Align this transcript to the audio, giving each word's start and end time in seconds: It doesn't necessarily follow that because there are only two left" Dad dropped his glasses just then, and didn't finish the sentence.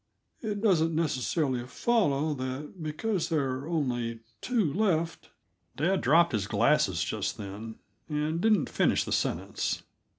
It 0.41 0.61
doesn't 0.63 0.95
necessarily 0.95 1.63
follow 1.67 2.33
that 2.33 2.81
because 2.81 3.29
there 3.29 3.51
are 3.51 3.67
only 3.67 4.21
two 4.41 4.73
left" 4.73 5.29
Dad 5.77 6.01
dropped 6.01 6.31
his 6.31 6.47
glasses 6.47 7.03
just 7.03 7.37
then, 7.37 7.75
and 8.09 8.41
didn't 8.41 8.67
finish 8.67 9.03
the 9.03 9.11
sentence. 9.11 9.83